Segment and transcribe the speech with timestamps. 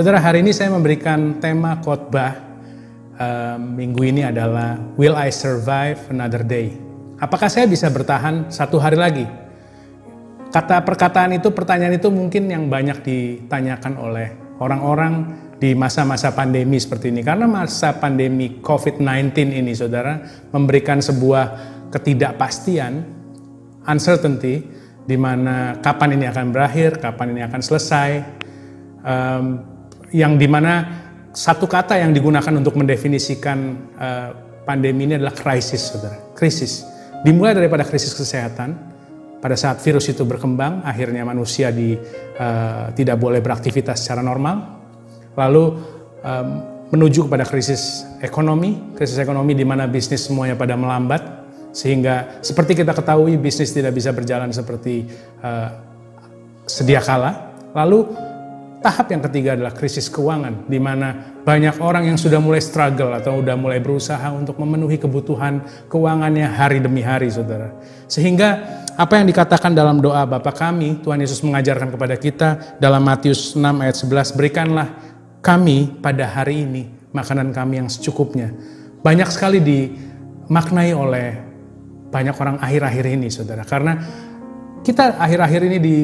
[0.00, 2.32] Saudara, hari ini saya memberikan tema khotbah
[3.20, 6.72] uh, minggu ini adalah Will I Survive Another Day?
[7.20, 9.28] Apakah saya bisa bertahan satu hari lagi?
[10.48, 17.12] Kata perkataan itu, pertanyaan itu mungkin yang banyak ditanyakan oleh orang-orang di masa-masa pandemi seperti
[17.12, 17.20] ini.
[17.20, 20.16] Karena masa pandemi COVID-19 ini, saudara,
[20.48, 21.44] memberikan sebuah
[21.92, 23.04] ketidakpastian,
[23.84, 24.64] uncertainty,
[25.04, 28.10] di mana kapan ini akan berakhir, kapan ini akan selesai,
[29.04, 29.69] um,
[30.10, 30.86] yang di mana
[31.30, 33.58] satu kata yang digunakan untuk mendefinisikan
[33.94, 34.28] uh,
[34.66, 36.18] pandemi ini adalah krisis, saudara.
[36.34, 36.82] Krisis.
[37.22, 38.74] Dimulai daripada krisis kesehatan,
[39.40, 41.94] pada saat virus itu berkembang, akhirnya manusia di,
[42.36, 44.82] uh, tidak boleh beraktivitas secara normal.
[45.38, 45.64] Lalu
[46.20, 46.48] um,
[46.90, 51.22] menuju kepada krisis ekonomi, krisis ekonomi di mana bisnis semuanya pada melambat,
[51.70, 55.06] sehingga seperti kita ketahui bisnis tidak bisa berjalan seperti
[55.40, 55.70] uh,
[56.66, 57.54] sedia kala.
[57.70, 58.29] Lalu
[58.80, 63.44] Tahap yang ketiga adalah krisis keuangan, di mana banyak orang yang sudah mulai struggle atau
[63.44, 65.60] sudah mulai berusaha untuk memenuhi kebutuhan
[65.92, 67.76] keuangannya hari demi hari, saudara.
[68.08, 72.48] Sehingga apa yang dikatakan dalam doa Bapa kami, Tuhan Yesus mengajarkan kepada kita
[72.80, 74.88] dalam Matius 6 ayat 11, berikanlah
[75.44, 78.48] kami pada hari ini makanan kami yang secukupnya.
[79.04, 81.36] Banyak sekali dimaknai oleh
[82.08, 83.60] banyak orang akhir-akhir ini, saudara.
[83.68, 83.92] Karena
[84.80, 85.96] kita akhir-akhir ini di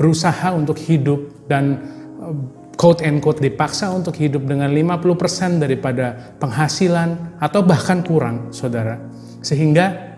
[0.00, 1.76] berusaha untuk hidup dan
[2.24, 2.36] eh,
[2.80, 8.96] quote and quote dipaksa untuk hidup dengan 50% daripada penghasilan atau bahkan kurang, saudara.
[9.44, 10.16] Sehingga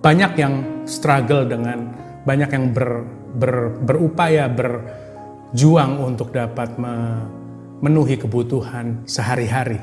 [0.00, 0.54] banyak yang
[0.88, 1.92] struggle dengan
[2.24, 3.04] banyak yang ber,
[3.36, 9.76] ber, berupaya berjuang untuk dapat memenuhi kebutuhan sehari-hari.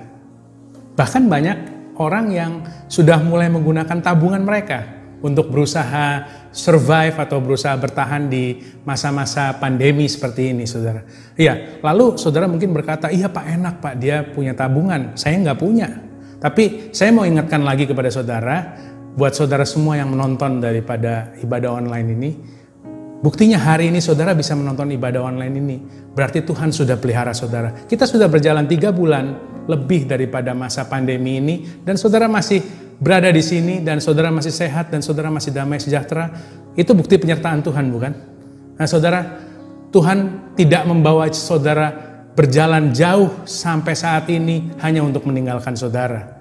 [0.97, 1.57] Bahkan banyak
[2.01, 6.21] orang yang sudah mulai menggunakan tabungan mereka untuk berusaha
[6.53, 11.01] survive atau berusaha bertahan di masa-masa pandemi seperti ini, saudara.
[11.33, 15.89] Iya, lalu saudara mungkin berkata, iya pak enak pak, dia punya tabungan, saya nggak punya.
[16.37, 18.77] Tapi saya mau ingatkan lagi kepada saudara,
[19.17, 22.31] buat saudara semua yang menonton daripada ibadah online ini,
[23.25, 25.77] buktinya hari ini saudara bisa menonton ibadah online ini,
[26.13, 27.73] berarti Tuhan sudah pelihara saudara.
[27.89, 33.43] Kita sudah berjalan tiga bulan lebih daripada masa pandemi ini, dan saudara masih berada di
[33.43, 36.31] sini dan saudara masih sehat dan saudara masih damai sejahtera,
[36.75, 38.13] itu bukti penyertaan Tuhan bukan?
[38.75, 39.21] Nah saudara,
[39.91, 41.91] Tuhan tidak membawa saudara
[42.35, 46.35] berjalan jauh sampai saat ini hanya untuk meninggalkan saudara.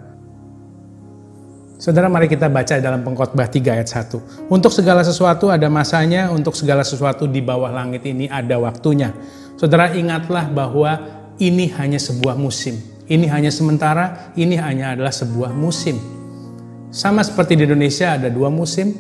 [1.79, 4.49] Saudara mari kita baca dalam pengkhotbah 3 ayat 1.
[4.51, 9.13] Untuk segala sesuatu ada masanya, untuk segala sesuatu di bawah langit ini ada waktunya.
[9.55, 10.99] Saudara ingatlah bahwa
[11.39, 12.79] ini hanya sebuah musim.
[13.05, 16.01] Ini hanya sementara, ini hanya adalah sebuah musim.
[16.95, 18.95] Sama seperti di Indonesia ada dua musim,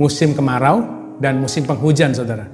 [0.00, 0.80] musim kemarau
[1.20, 2.48] dan musim penghujan saudara.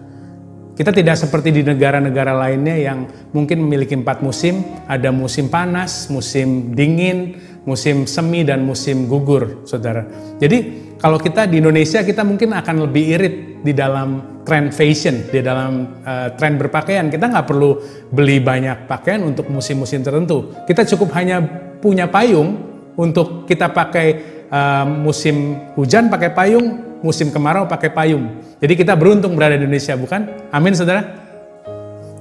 [0.75, 4.59] Kita tidak seperti di negara-negara lainnya yang mungkin memiliki empat musim,
[4.91, 10.03] ada musim panas, musim dingin, musim semi, dan musim gugur, saudara.
[10.43, 15.39] Jadi kalau kita di Indonesia kita mungkin akan lebih irit di dalam tren fashion, di
[15.47, 17.07] dalam uh, tren berpakaian.
[17.07, 17.79] Kita nggak perlu
[18.11, 20.51] beli banyak pakaian untuk musim-musim tertentu.
[20.67, 21.39] Kita cukup hanya
[21.79, 22.59] punya payung
[22.99, 28.39] untuk kita pakai uh, musim hujan pakai payung, musim kemarau pakai payung.
[28.61, 30.53] Jadi kita beruntung berada di Indonesia, bukan?
[30.53, 31.03] Amin, saudara.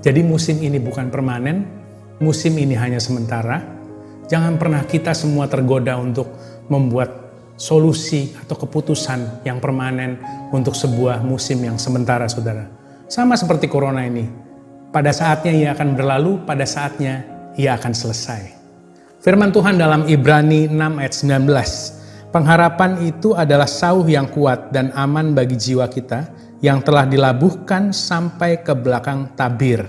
[0.02, 1.68] Jadi musim ini bukan permanen,
[2.18, 3.62] musim ini hanya sementara.
[4.26, 6.26] Jangan pernah kita semua tergoda untuk
[6.72, 7.22] membuat
[7.60, 10.18] solusi atau keputusan yang permanen
[10.50, 12.66] untuk sebuah musim yang sementara, saudara.
[13.06, 14.26] Sama seperti corona ini,
[14.90, 17.22] pada saatnya ia akan berlalu, pada saatnya
[17.54, 18.58] ia akan selesai.
[19.22, 22.01] Firman Tuhan dalam Ibrani 6 ayat 19,
[22.32, 26.32] Pengharapan itu adalah sauh yang kuat dan aman bagi jiwa kita
[26.64, 29.84] yang telah dilabuhkan sampai ke belakang tabir.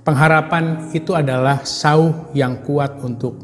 [0.00, 3.36] Pengharapan itu adalah sauh yang kuat untuk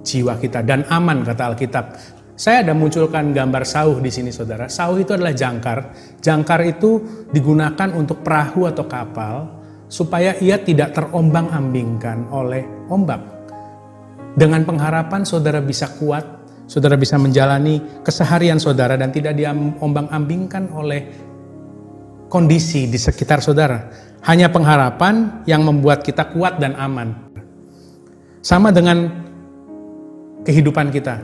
[0.00, 1.84] jiwa kita dan aman kata Alkitab.
[2.32, 4.64] Saya ada munculkan gambar sauh di sini saudara.
[4.72, 5.92] Sauh itu adalah jangkar.
[6.16, 9.34] Jangkar itu digunakan untuk perahu atau kapal
[9.84, 13.20] supaya ia tidak terombang-ambingkan oleh ombak.
[14.32, 16.39] Dengan pengharapan saudara bisa kuat
[16.70, 21.10] saudara bisa menjalani keseharian saudara dan tidak diombang-ambingkan oleh
[22.30, 23.90] kondisi di sekitar saudara.
[24.22, 27.10] Hanya pengharapan yang membuat kita kuat dan aman.
[28.38, 29.10] Sama dengan
[30.46, 31.18] kehidupan kita.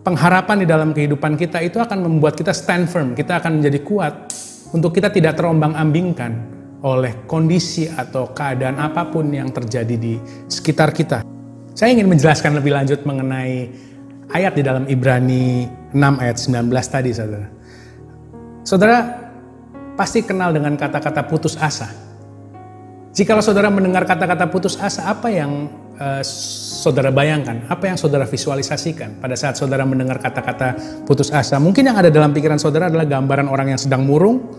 [0.00, 4.14] Pengharapan di dalam kehidupan kita itu akan membuat kita stand firm, kita akan menjadi kuat
[4.70, 6.32] untuk kita tidak terombang-ambingkan
[6.86, 10.14] oleh kondisi atau keadaan apa pun yang terjadi di
[10.46, 11.26] sekitar kita.
[11.74, 13.66] Saya ingin menjelaskan lebih lanjut mengenai
[14.32, 17.48] ayat di dalam Ibrani 6 ayat 19 tadi saudara.
[18.66, 18.98] Saudara
[19.94, 21.88] pasti kenal dengan kata-kata putus asa.
[23.16, 26.20] Jikalau saudara mendengar kata-kata putus asa, apa yang uh,
[26.84, 27.64] saudara bayangkan?
[27.72, 31.56] Apa yang saudara visualisasikan pada saat saudara mendengar kata-kata putus asa?
[31.56, 34.52] Mungkin yang ada dalam pikiran saudara adalah gambaran orang yang sedang murung,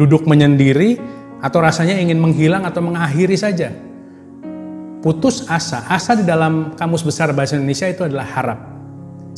[0.00, 0.96] duduk menyendiri,
[1.44, 3.76] atau rasanya ingin menghilang atau mengakhiri saja.
[5.04, 8.77] Putus asa, asa di dalam kamus besar bahasa Indonesia itu adalah harap.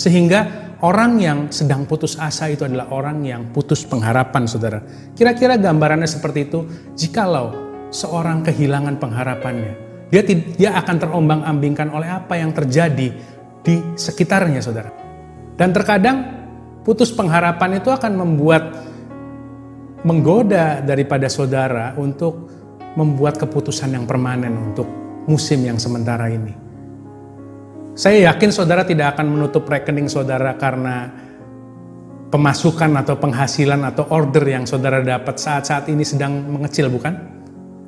[0.01, 4.81] Sehingga orang yang sedang putus asa itu adalah orang yang putus pengharapan, saudara.
[5.13, 6.65] Kira-kira gambarannya seperti itu,
[6.97, 7.53] jikalau
[7.93, 9.77] seorang kehilangan pengharapannya.
[10.09, 10.25] Dia
[10.57, 13.13] dia akan terombang-ambingkan oleh apa yang terjadi
[13.61, 14.91] di sekitarnya, Saudara.
[15.55, 16.25] Dan terkadang
[16.81, 18.89] putus pengharapan itu akan membuat
[20.01, 22.49] menggoda daripada saudara untuk
[22.97, 24.89] membuat keputusan yang permanen untuk
[25.29, 26.70] musim yang sementara ini.
[28.01, 31.13] Saya yakin saudara tidak akan menutup rekening saudara karena
[32.33, 37.13] pemasukan atau penghasilan atau order yang saudara dapat saat-saat ini sedang mengecil, bukan?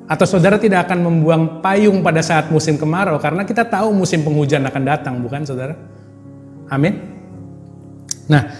[0.05, 4.61] Atau saudara tidak akan membuang payung pada saat musim kemarau karena kita tahu musim penghujan
[4.69, 5.73] akan datang, bukan saudara?
[6.69, 6.93] Amin.
[8.29, 8.53] Nah,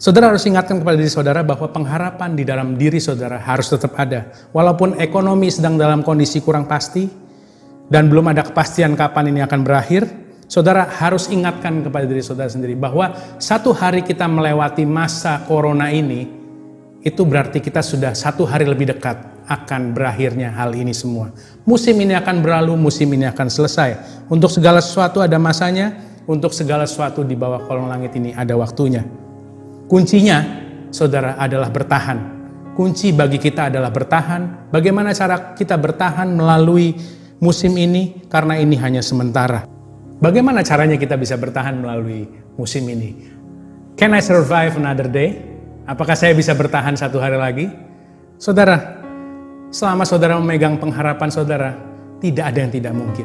[0.00, 4.32] saudara harus ingatkan kepada diri saudara bahwa pengharapan di dalam diri saudara harus tetap ada.
[4.56, 7.04] Walaupun ekonomi sedang dalam kondisi kurang pasti
[7.92, 12.74] dan belum ada kepastian kapan ini akan berakhir, saudara harus ingatkan kepada diri saudara sendiri
[12.74, 16.26] bahwa satu hari kita melewati masa corona ini,
[17.06, 19.16] itu berarti kita sudah satu hari lebih dekat
[19.46, 21.30] akan berakhirnya hal ini semua.
[21.62, 23.90] Musim ini akan berlalu, musim ini akan selesai.
[24.26, 29.06] Untuk segala sesuatu ada masanya, untuk segala sesuatu di bawah kolong langit ini ada waktunya.
[29.86, 30.44] Kuncinya,
[30.90, 32.42] saudara, adalah bertahan.
[32.74, 34.70] Kunci bagi kita adalah bertahan.
[34.70, 36.94] Bagaimana cara kita bertahan melalui
[37.42, 38.26] musim ini?
[38.30, 39.69] Karena ini hanya sementara.
[40.20, 42.28] Bagaimana caranya kita bisa bertahan melalui
[42.60, 43.16] musim ini?
[43.96, 45.40] Can I survive another day?
[45.88, 47.66] Apakah saya bisa bertahan satu hari lagi?
[48.36, 49.00] Saudara,
[49.70, 51.78] Selama saudara memegang pengharapan saudara,
[52.18, 53.22] tidak ada yang tidak mungkin.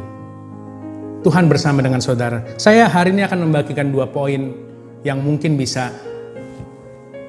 [1.25, 2.45] Tuhan bersama dengan saudara.
[2.61, 4.53] Saya hari ini akan membagikan dua poin
[5.01, 5.89] yang mungkin bisa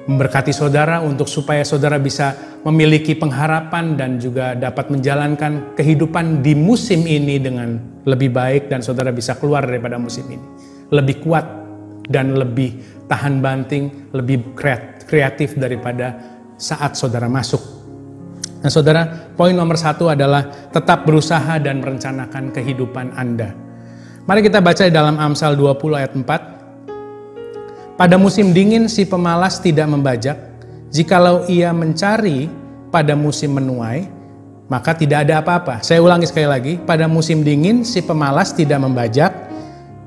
[0.07, 7.03] memberkati saudara untuk supaya saudara bisa memiliki pengharapan dan juga dapat menjalankan kehidupan di musim
[7.03, 7.77] ini dengan
[8.07, 10.43] lebih baik dan saudara bisa keluar daripada musim ini.
[10.89, 11.45] Lebih kuat
[12.07, 14.55] dan lebih tahan banting, lebih
[15.03, 16.15] kreatif daripada
[16.55, 17.77] saat saudara masuk
[18.57, 23.53] Nah saudara, poin nomor satu adalah tetap berusaha dan merencanakan kehidupan Anda.
[24.25, 26.56] Mari kita baca dalam Amsal 20 ayat 4.
[27.97, 30.37] Pada musim dingin si pemalas tidak membajak,
[30.93, 32.45] jikalau ia mencari
[32.93, 34.05] pada musim menuai,
[34.69, 35.81] maka tidak ada apa-apa.
[35.81, 39.33] Saya ulangi sekali lagi, pada musim dingin si pemalas tidak membajak,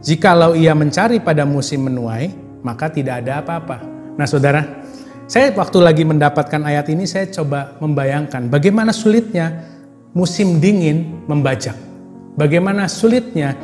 [0.06, 2.30] jikalau ia mencari pada musim menuai,
[2.62, 3.82] maka tidak ada apa-apa.
[4.14, 4.86] Nah saudara,
[5.26, 9.66] saya waktu lagi mendapatkan ayat ini saya coba membayangkan bagaimana sulitnya
[10.14, 11.74] musim dingin membajak.
[12.38, 13.58] Bagaimana sulitnya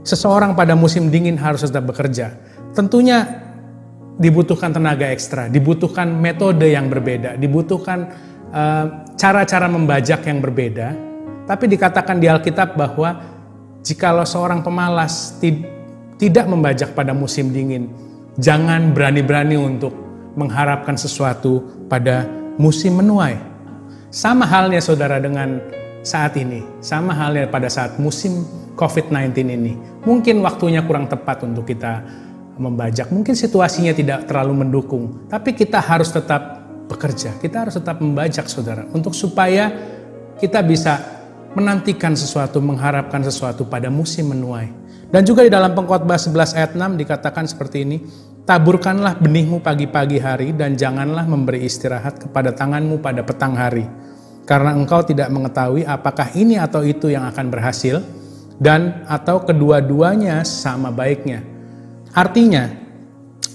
[0.00, 2.32] seseorang pada musim dingin harus tetap bekerja.
[2.72, 3.49] Tentunya
[4.20, 8.12] dibutuhkan tenaga ekstra, dibutuhkan metode yang berbeda, dibutuhkan
[8.52, 8.84] eh,
[9.16, 10.92] cara-cara uh, membajak yang berbeda.
[11.48, 13.16] Tapi dikatakan di Alkitab bahwa
[13.80, 15.40] jikalau seorang pemalas
[16.20, 17.88] tidak membajak pada musim dingin,
[18.36, 19.96] jangan berani-berani untuk
[20.36, 22.28] mengharapkan sesuatu pada
[22.60, 23.34] musim menuai.
[24.12, 25.58] Sama halnya saudara dengan
[26.04, 28.46] saat ini, sama halnya pada saat musim
[28.78, 29.74] COVID-19 ini.
[30.06, 32.04] Mungkin waktunya kurang tepat untuk kita
[32.60, 38.44] membajak, mungkin situasinya tidak terlalu mendukung, tapi kita harus tetap bekerja, kita harus tetap membajak
[38.52, 39.72] saudara, untuk supaya
[40.36, 41.00] kita bisa
[41.56, 44.68] menantikan sesuatu, mengharapkan sesuatu pada musim menuai.
[45.10, 47.98] Dan juga di dalam pengkhotbah 11 ayat 6 dikatakan seperti ini,
[48.50, 53.86] Taburkanlah benihmu pagi-pagi hari dan janganlah memberi istirahat kepada tanganmu pada petang hari.
[54.42, 58.02] Karena engkau tidak mengetahui apakah ini atau itu yang akan berhasil
[58.58, 61.46] dan atau kedua-duanya sama baiknya.
[62.10, 62.66] Artinya,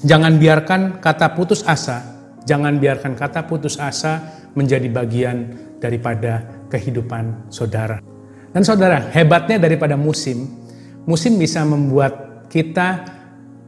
[0.05, 2.01] jangan biarkan kata putus asa,
[2.47, 5.37] jangan biarkan kata putus asa menjadi bagian
[5.83, 7.99] daripada kehidupan saudara.
[8.55, 10.47] Dan saudara, hebatnya daripada musim,
[11.03, 13.03] musim bisa membuat kita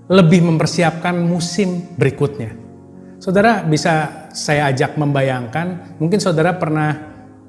[0.08, 2.56] lebih mempersiapkan musim berikutnya.
[3.20, 6.96] Saudara bisa saya ajak membayangkan, mungkin saudara pernah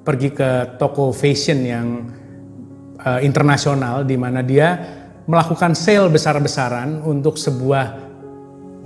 [0.02, 1.88] pergi ke toko fashion yang
[2.98, 4.97] uh, internasional di mana dia
[5.28, 8.00] melakukan sale besar-besaran untuk sebuah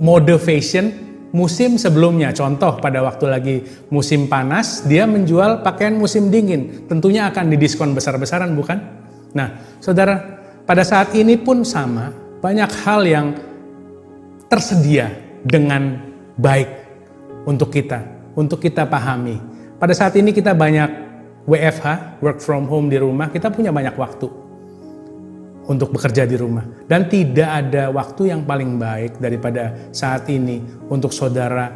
[0.03, 0.91] mode fashion
[1.31, 2.35] musim sebelumnya.
[2.35, 3.55] Contoh pada waktu lagi
[3.87, 6.85] musim panas, dia menjual pakaian musim dingin.
[6.85, 8.77] Tentunya akan didiskon besar-besaran bukan?
[9.33, 10.19] Nah, saudara,
[10.67, 12.11] pada saat ini pun sama,
[12.43, 13.27] banyak hal yang
[14.51, 15.15] tersedia
[15.47, 15.97] dengan
[16.35, 16.69] baik
[17.47, 18.03] untuk kita,
[18.35, 19.39] untuk kita pahami.
[19.79, 20.91] Pada saat ini kita banyak
[21.47, 24.42] WFH, work from home di rumah, kita punya banyak waktu
[25.67, 26.65] untuk bekerja di rumah.
[26.87, 30.59] Dan tidak ada waktu yang paling baik daripada saat ini
[30.91, 31.71] untuk saudara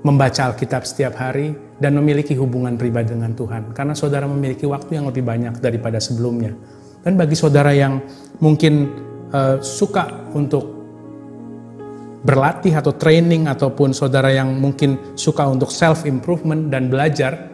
[0.00, 3.76] membaca Alkitab setiap hari dan memiliki hubungan pribadi dengan Tuhan.
[3.76, 6.54] Karena saudara memiliki waktu yang lebih banyak daripada sebelumnya.
[7.00, 8.00] Dan bagi saudara yang
[8.40, 8.88] mungkin
[9.32, 10.80] uh, suka untuk
[12.20, 17.48] berlatih atau training ataupun saudara yang mungkin suka untuk self improvement dan belajar,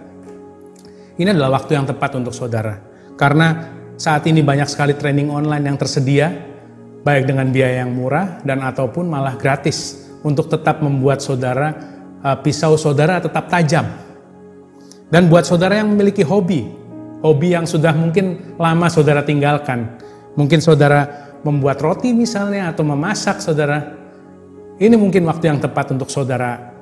[1.16, 2.82] ini adalah waktu yang tepat untuk saudara.
[3.14, 6.28] Karena saat ini banyak sekali training online yang tersedia,
[7.00, 11.72] baik dengan biaya yang murah dan ataupun malah gratis untuk tetap membuat saudara
[12.20, 13.88] uh, pisau saudara tetap tajam.
[15.08, 16.66] Dan buat saudara yang memiliki hobi,
[17.24, 19.96] hobi yang sudah mungkin lama saudara tinggalkan,
[20.36, 23.96] mungkin saudara membuat roti misalnya atau memasak saudara,
[24.76, 26.74] ini mungkin waktu yang tepat untuk saudara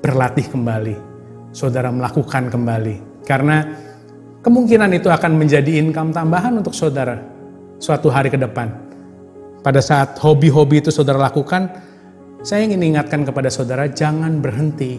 [0.00, 0.96] berlatih kembali,
[1.52, 3.22] saudara melakukan kembali.
[3.28, 3.62] Karena
[4.40, 7.20] kemungkinan itu akan menjadi income tambahan untuk saudara
[7.80, 8.68] suatu hari ke depan.
[9.60, 11.68] Pada saat hobi-hobi itu saudara lakukan,
[12.40, 14.96] saya ingin ingatkan kepada saudara jangan berhenti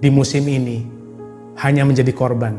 [0.00, 0.84] di musim ini
[1.60, 2.56] hanya menjadi korban.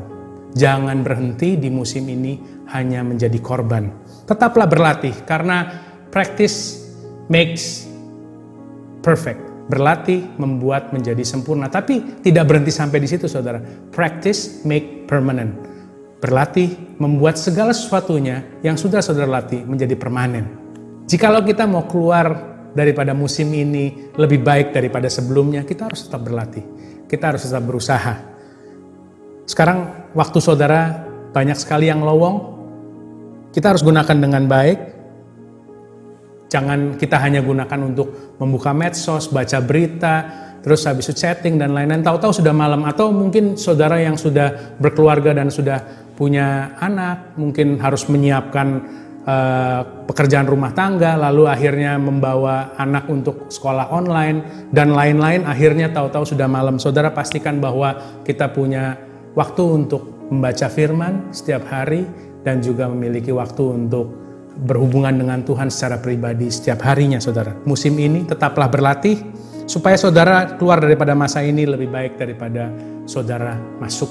[0.52, 3.88] Jangan berhenti di musim ini hanya menjadi korban.
[4.28, 5.70] Tetaplah berlatih karena
[6.12, 6.82] practice
[7.32, 7.88] makes
[9.06, 9.40] perfect.
[9.72, 13.64] Berlatih membuat menjadi sempurna, tapi tidak berhenti sampai di situ, saudara.
[13.94, 15.71] Practice make permanent.
[16.22, 20.46] Berlatih membuat segala sesuatunya yang sudah saudara latih menjadi permanen.
[21.10, 26.64] Jikalau kita mau keluar daripada musim ini lebih baik daripada sebelumnya, kita harus tetap berlatih.
[27.10, 28.22] Kita harus tetap berusaha.
[29.50, 32.36] Sekarang waktu saudara banyak sekali yang lowong,
[33.52, 35.02] kita harus gunakan dengan baik,
[36.52, 40.16] Jangan kita hanya gunakan untuk membuka medsos, baca berita,
[40.62, 42.06] terus habis itu chatting dan lain-lain.
[42.06, 45.82] Tahu-tahu sudah malam atau mungkin saudara yang sudah berkeluarga dan sudah
[46.16, 48.68] punya anak, mungkin harus menyiapkan
[49.26, 55.50] uh, pekerjaan rumah tangga, lalu akhirnya membawa anak untuk sekolah online dan lain-lain.
[55.50, 56.78] Akhirnya tahu-tahu sudah malam.
[56.78, 59.02] Saudara pastikan bahwa kita punya
[59.34, 62.06] waktu untuk membaca firman setiap hari
[62.46, 67.56] dan juga memiliki waktu untuk berhubungan dengan Tuhan secara pribadi setiap harinya saudara.
[67.64, 69.18] Musim ini tetaplah berlatih
[69.66, 72.72] supaya saudara keluar daripada masa ini lebih baik daripada
[73.06, 74.10] saudara masuk.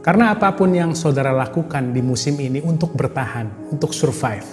[0.00, 4.48] Karena apa pun yang saudara lakukan di musim ini untuk bertahan, untuk survive,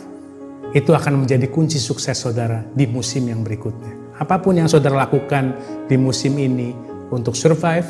[0.76, 4.20] itu akan menjadi kunci sukses saudara di musim yang berikutnya.
[4.20, 5.56] Apa pun yang saudara lakukan
[5.88, 6.76] di musim ini
[7.14, 7.88] untuk survive,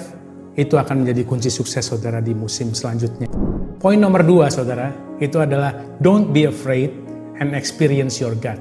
[0.54, 3.26] itu akan menjadi kunci sukses saudara di musim selanjutnya.
[3.78, 6.94] Poin nomor dua saudara, itu adalah don't be afraid
[7.42, 8.58] and experience your God.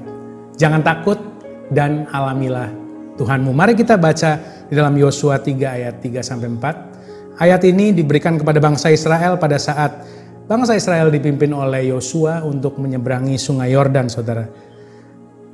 [0.57, 1.21] Jangan takut
[1.69, 2.86] dan alamilah
[3.17, 3.51] Tuhanmu.
[3.51, 5.49] Mari kita baca di dalam Yosua 3
[5.81, 7.41] ayat 3 sampai 4.
[7.41, 10.05] Ayat ini diberikan kepada bangsa Israel pada saat
[10.45, 14.45] bangsa Israel dipimpin oleh Yosua untuk menyeberangi sungai Yordan, Saudara.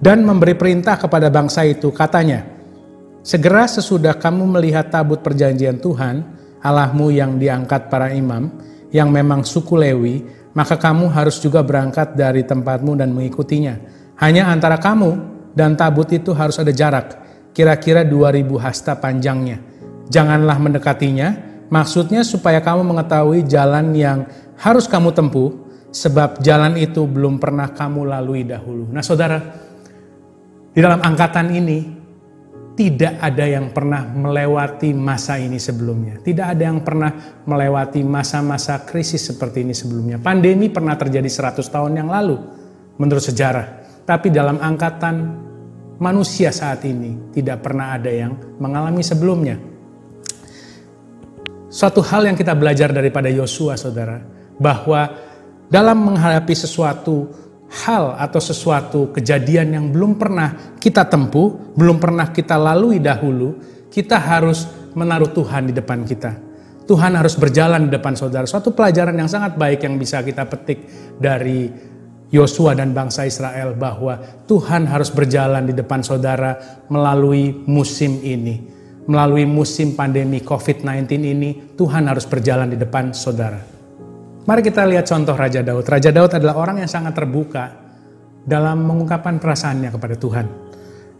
[0.04, 2.44] Dan memberi perintah kepada bangsa itu, katanya,
[3.24, 6.28] Segera sesudah kamu melihat tabut perjanjian Tuhan,
[6.60, 8.52] Allahmu yang diangkat para imam,
[8.92, 13.80] yang memang suku Lewi, maka kamu harus juga berangkat dari tempatmu dan mengikutinya.
[14.20, 15.16] Hanya antara kamu
[15.56, 17.23] dan tabut itu harus ada jarak,
[17.54, 19.62] kira-kira 2000 hasta panjangnya.
[20.10, 21.30] Janganlah mendekatinya,
[21.70, 24.28] maksudnya supaya kamu mengetahui jalan yang
[24.60, 25.54] harus kamu tempuh,
[25.94, 28.90] sebab jalan itu belum pernah kamu lalui dahulu.
[28.90, 29.38] Nah saudara,
[30.74, 32.04] di dalam angkatan ini,
[32.74, 36.18] tidak ada yang pernah melewati masa ini sebelumnya.
[36.18, 37.14] Tidak ada yang pernah
[37.46, 40.18] melewati masa-masa krisis seperti ini sebelumnya.
[40.18, 42.42] Pandemi pernah terjadi 100 tahun yang lalu
[42.98, 43.86] menurut sejarah.
[44.10, 45.16] Tapi dalam angkatan
[46.02, 49.58] manusia saat ini tidak pernah ada yang mengalami sebelumnya.
[51.74, 54.22] Suatu hal yang kita belajar daripada Yosua saudara,
[54.62, 55.10] bahwa
[55.74, 57.34] dalam menghadapi sesuatu
[57.82, 63.58] hal atau sesuatu kejadian yang belum pernah kita tempuh, belum pernah kita lalui dahulu,
[63.90, 66.54] kita harus menaruh Tuhan di depan kita.
[66.84, 68.44] Tuhan harus berjalan di depan saudara.
[68.44, 70.84] Suatu pelajaran yang sangat baik yang bisa kita petik
[71.18, 71.72] dari
[72.34, 74.18] Yosua dan bangsa Israel bahwa
[74.50, 78.74] Tuhan harus berjalan di depan saudara melalui musim ini.
[79.06, 83.62] Melalui musim pandemi COVID-19 ini, Tuhan harus berjalan di depan saudara.
[84.50, 85.86] Mari kita lihat contoh Raja Daud.
[85.86, 87.70] Raja Daud adalah orang yang sangat terbuka
[88.44, 90.46] dalam mengungkapkan perasaannya kepada Tuhan.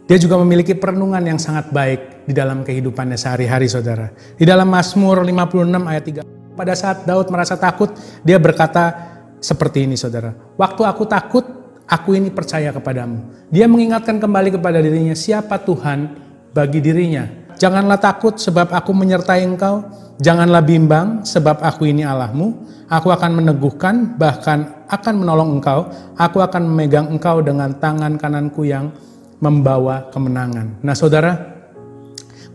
[0.04, 4.10] Dia juga memiliki perenungan yang sangat baik di dalam kehidupannya sehari-hari saudara.
[4.34, 6.58] Di dalam Mazmur 56 ayat 3.
[6.58, 9.13] Pada saat Daud merasa takut, dia berkata
[9.44, 10.32] seperti ini saudara.
[10.56, 11.44] Waktu aku takut,
[11.84, 13.28] aku ini percaya kepadamu.
[13.52, 16.16] Dia mengingatkan kembali kepada dirinya siapa Tuhan
[16.56, 17.44] bagi dirinya.
[17.54, 19.86] janganlah takut sebab aku menyertai engkau,
[20.18, 22.50] janganlah bimbang sebab aku ini Allahmu,
[22.90, 25.86] aku akan meneguhkan bahkan akan menolong engkau,
[26.18, 28.90] aku akan memegang engkau dengan tangan kananku yang
[29.38, 30.82] membawa kemenangan.
[30.82, 31.38] Nah saudara,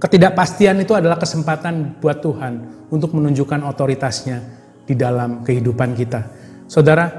[0.03, 4.43] ketidakpastian itu adalah kesempatan buat Tuhan untuk menunjukkan otoritasnya
[4.83, 6.38] di dalam kehidupan kita.
[6.69, 7.09] Saudara,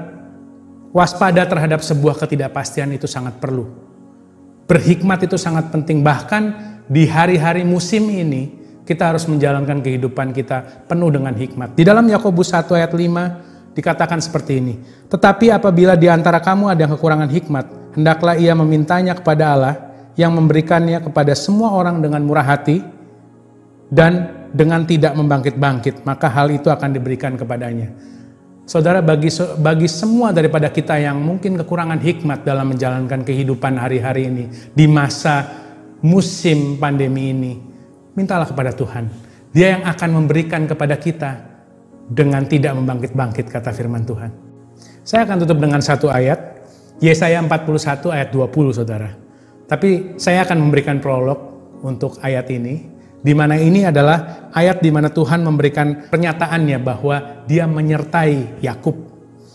[0.95, 3.67] waspada terhadap sebuah ketidakpastian itu sangat perlu.
[4.63, 6.55] Berhikmat itu sangat penting, bahkan
[6.87, 8.55] di hari-hari musim ini
[8.87, 11.75] kita harus menjalankan kehidupan kita penuh dengan hikmat.
[11.75, 14.79] Di dalam Yakobus 1 ayat 5 dikatakan seperti ini.
[15.11, 17.65] Tetapi apabila di antara kamu ada yang kekurangan hikmat,
[17.99, 19.75] hendaklah ia memintanya kepada Allah
[20.15, 22.79] yang memberikannya kepada semua orang dengan murah hati
[23.91, 27.91] dan dengan tidak membangkit-bangkit, maka hal itu akan diberikan kepadanya.
[28.61, 34.45] Saudara, bagi bagi semua daripada kita yang mungkin kekurangan hikmat dalam menjalankan kehidupan hari-hari ini
[34.71, 35.49] di masa
[36.05, 37.53] musim pandemi ini,
[38.13, 39.09] mintalah kepada Tuhan.
[39.51, 41.31] Dia yang akan memberikan kepada kita
[42.07, 44.31] dengan tidak membangkit-bangkit kata firman Tuhan.
[45.01, 46.61] Saya akan tutup dengan satu ayat,
[47.01, 49.09] Yesaya 41 ayat 20 saudara.
[49.65, 51.39] Tapi saya akan memberikan prolog
[51.81, 52.85] untuk ayat ini,
[53.21, 58.97] di mana ini adalah ayat di mana Tuhan memberikan pernyataannya bahwa dia menyertai Yakub.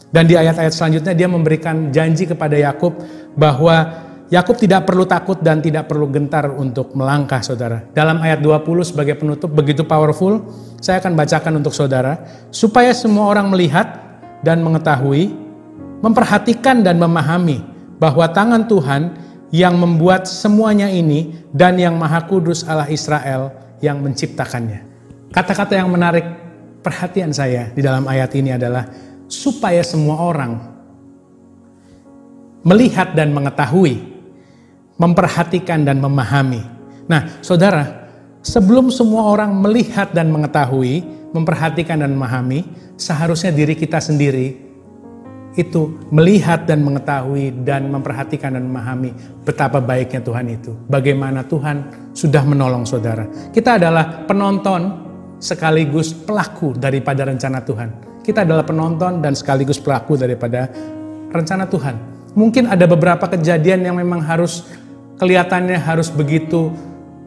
[0.06, 2.94] Dan di ayat-ayat selanjutnya dia memberikan janji kepada Yakub
[3.35, 7.87] bahwa Yakub tidak perlu takut dan tidak perlu gentar untuk melangkah saudara.
[7.94, 10.46] Dalam ayat 20 sebagai penutup begitu powerful,
[10.82, 12.18] saya akan bacakan untuk saudara.
[12.50, 13.87] Supaya semua orang melihat
[14.42, 15.30] dan mengetahui,
[16.02, 17.62] memperhatikan dan memahami
[18.02, 24.82] bahwa tangan Tuhan yang membuat semuanya ini dan yang maha kudus Allah Israel yang menciptakannya.
[25.30, 26.26] Kata-kata yang menarik
[26.82, 28.86] perhatian saya di dalam ayat ini adalah
[29.30, 30.52] supaya semua orang
[32.66, 34.16] melihat dan mengetahui
[34.96, 36.64] memperhatikan dan memahami.
[37.06, 38.08] Nah, saudara,
[38.40, 41.04] sebelum semua orang melihat dan mengetahui,
[41.36, 42.64] memperhatikan dan memahami,
[42.96, 44.65] seharusnya diri kita sendiri
[45.56, 50.76] itu melihat dan mengetahui dan memperhatikan dan memahami betapa baiknya Tuhan itu.
[50.87, 53.24] Bagaimana Tuhan sudah menolong saudara.
[53.50, 55.09] Kita adalah penonton
[55.40, 58.20] sekaligus pelaku daripada rencana Tuhan.
[58.20, 60.68] Kita adalah penonton dan sekaligus pelaku daripada
[61.33, 61.96] rencana Tuhan.
[62.37, 64.68] Mungkin ada beberapa kejadian yang memang harus
[65.16, 66.68] kelihatannya harus begitu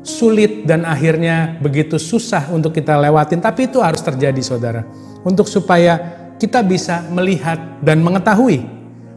[0.05, 4.85] sulit dan akhirnya begitu susah untuk kita lewatin, tapi itu harus terjadi saudara.
[5.25, 8.63] Untuk supaya kita bisa melihat dan mengetahui.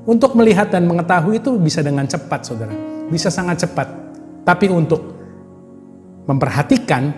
[0.02, 2.74] Untuk melihat dan mengetahui itu bisa dengan cepat saudara.
[3.06, 3.86] Bisa sangat cepat.
[4.42, 4.98] Tapi untuk
[6.26, 7.14] memperhatikan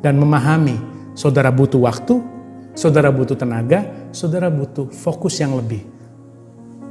[0.00, 0.80] dan memahami,
[1.12, 2.16] saudara butuh waktu,
[2.72, 3.84] saudara butuh tenaga,
[4.16, 5.84] saudara butuh fokus yang lebih.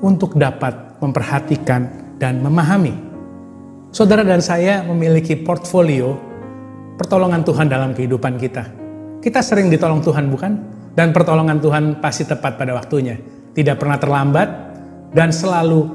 [0.05, 2.93] Untuk dapat memperhatikan dan memahami.
[3.89, 6.13] Saudara dan saya memiliki portfolio
[7.01, 8.63] pertolongan Tuhan dalam kehidupan kita.
[9.21, 10.80] Kita sering ditolong Tuhan, bukan?
[10.91, 13.15] Dan pertolongan Tuhan pasti tepat pada waktunya.
[13.55, 14.49] Tidak pernah terlambat
[15.15, 15.87] dan selalu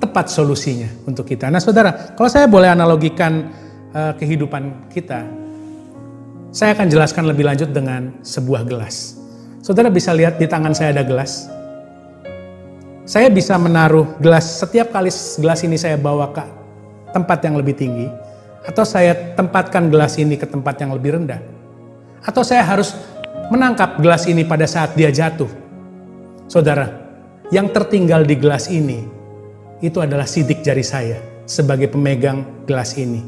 [0.00, 1.48] tepat solusinya untuk kita.
[1.48, 3.48] Nah, saudara, kalau saya boleh analogikan
[3.94, 5.24] uh, kehidupan kita,
[6.52, 9.16] saya akan jelaskan lebih lanjut dengan sebuah gelas.
[9.62, 11.48] Saudara bisa lihat di tangan saya ada gelas.
[13.08, 15.10] Saya bisa menaruh gelas setiap kali
[15.40, 16.44] gelas ini saya bawa ke
[17.12, 18.08] tempat yang lebih tinggi,
[18.64, 21.42] atau saya tempatkan gelas ini ke tempat yang lebih rendah,
[22.24, 22.96] atau saya harus
[23.52, 25.48] menangkap gelas ini pada saat dia jatuh.
[26.48, 26.88] Saudara,
[27.52, 29.04] yang tertinggal di gelas ini
[29.84, 33.20] itu adalah sidik jari saya sebagai pemegang gelas ini.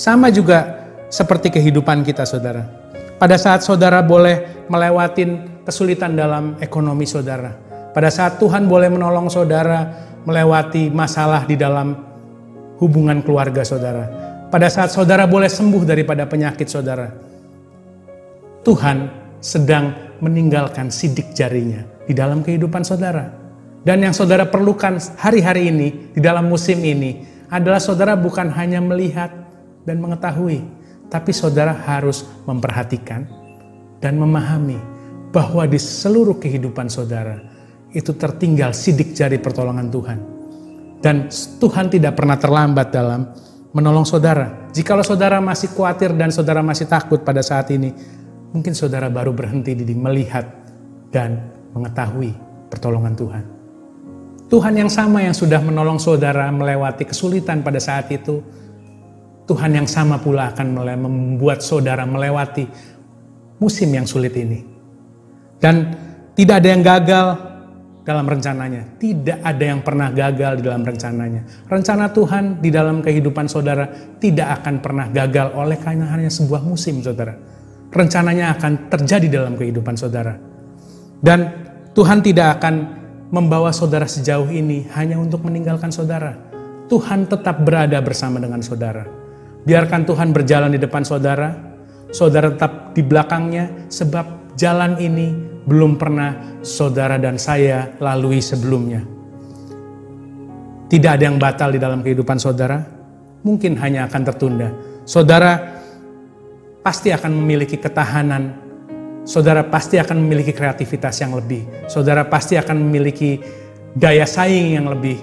[0.00, 2.64] Sama juga seperti kehidupan kita, saudara.
[3.20, 7.52] Pada saat saudara boleh melewatin kesulitan dalam ekonomi saudara,
[7.92, 11.92] pada saat Tuhan boleh menolong saudara melewati masalah di dalam
[12.80, 14.08] hubungan keluarga saudara.
[14.48, 17.31] Pada saat saudara boleh sembuh daripada penyakit saudara,
[18.62, 19.10] Tuhan
[19.42, 23.42] sedang meninggalkan sidik jarinya di dalam kehidupan saudara.
[23.82, 29.34] Dan yang saudara perlukan hari-hari ini, di dalam musim ini, adalah saudara bukan hanya melihat
[29.82, 30.62] dan mengetahui,
[31.10, 33.26] tapi saudara harus memperhatikan
[33.98, 34.78] dan memahami
[35.34, 37.42] bahwa di seluruh kehidupan saudara
[37.90, 40.18] itu tertinggal sidik jari pertolongan Tuhan
[41.02, 41.26] dan
[41.58, 43.26] Tuhan tidak pernah terlambat dalam
[43.74, 44.70] menolong saudara.
[44.70, 47.90] Jikalau saudara masih khawatir dan saudara masih takut pada saat ini,
[48.52, 50.44] mungkin saudara baru berhenti di melihat
[51.08, 52.32] dan mengetahui
[52.68, 53.44] pertolongan Tuhan.
[54.52, 58.44] Tuhan yang sama yang sudah menolong saudara melewati kesulitan pada saat itu,
[59.48, 62.68] Tuhan yang sama pula akan membuat saudara melewati
[63.56, 64.60] musim yang sulit ini.
[65.56, 65.96] Dan
[66.36, 67.26] tidak ada yang gagal
[68.02, 68.98] dalam rencananya.
[68.98, 71.42] Tidak ada yang pernah gagal di dalam rencananya.
[71.70, 73.88] Rencana Tuhan di dalam kehidupan saudara
[74.20, 77.61] tidak akan pernah gagal oleh karena hanya sebuah musim saudara.
[77.92, 80.32] Rencananya akan terjadi dalam kehidupan saudara.
[81.20, 81.40] Dan
[81.92, 82.74] Tuhan tidak akan
[83.28, 86.32] membawa saudara sejauh ini hanya untuk meninggalkan saudara.
[86.88, 89.04] Tuhan tetap berada bersama dengan saudara.
[89.62, 91.52] Biarkan Tuhan berjalan di depan saudara,
[92.12, 95.32] saudara tetap di belakangnya sebab jalan ini
[95.64, 99.00] belum pernah saudara dan saya lalui sebelumnya.
[100.92, 102.76] Tidak ada yang batal di dalam kehidupan saudara,
[103.46, 104.68] mungkin hanya akan tertunda.
[105.08, 105.81] Saudara
[106.82, 108.58] pasti akan memiliki ketahanan,
[109.22, 113.38] saudara pasti akan memiliki kreativitas yang lebih, saudara pasti akan memiliki
[113.94, 115.18] daya saing yang lebih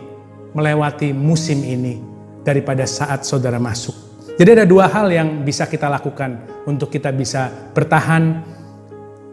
[0.56, 2.00] melewati musim ini
[2.42, 3.94] daripada saat saudara masuk.
[4.40, 8.40] Jadi ada dua hal yang bisa kita lakukan untuk kita bisa bertahan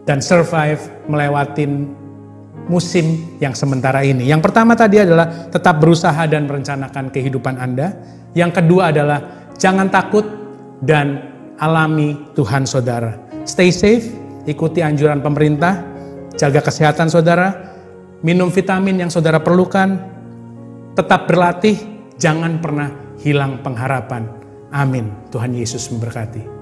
[0.03, 1.87] dan survive melewatin
[2.67, 4.27] musim yang sementara ini.
[4.27, 7.95] Yang pertama tadi adalah tetap berusaha dan merencanakan kehidupan Anda.
[8.35, 9.19] Yang kedua adalah
[9.55, 10.27] jangan takut
[10.83, 13.17] dan alami Tuhan saudara.
[13.43, 14.13] Stay safe,
[14.47, 15.83] ikuti anjuran pemerintah,
[16.37, 17.75] jaga kesehatan saudara,
[18.23, 19.99] minum vitamin yang saudara perlukan,
[20.95, 21.77] tetap berlatih,
[22.17, 22.89] jangan pernah
[23.21, 24.29] hilang pengharapan.
[24.71, 25.11] Amin.
[25.31, 26.55] Tuhan Yesus memberkati.